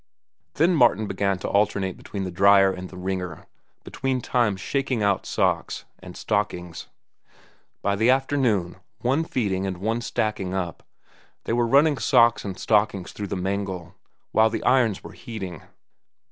Then 0.55 0.73
Martin 0.73 1.05
began 1.05 1.37
to 1.37 1.47
alternate 1.47 1.95
between 1.95 2.23
the 2.23 2.31
dryer 2.31 2.71
and 2.73 2.89
the 2.89 2.97
wringer, 2.97 3.45
between 3.83 4.19
times 4.19 4.59
"shaking 4.59 5.03
out" 5.03 5.27
socks 5.27 5.85
and 5.99 6.17
stockings. 6.17 6.87
By 7.83 7.95
the 7.95 8.09
afternoon, 8.09 8.77
one 9.01 9.23
feeding 9.23 9.67
and 9.67 9.77
one 9.77 10.01
stacking 10.01 10.55
up, 10.55 10.81
they 11.43 11.53
were 11.53 11.67
running 11.67 11.99
socks 11.99 12.43
and 12.43 12.57
stockings 12.57 13.11
through 13.11 13.27
the 13.27 13.35
mangle 13.35 13.93
while 14.31 14.49
the 14.49 14.63
irons 14.63 15.03
were 15.03 15.11
heating. 15.13 15.61